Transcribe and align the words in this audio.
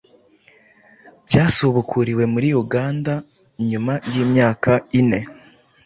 byasubukuriwe 1.27 2.23
muri 2.33 2.49
Uganda 2.63 3.13
nyuma 3.69 3.93
y’imyaka 4.13 4.71
ine 4.99 5.19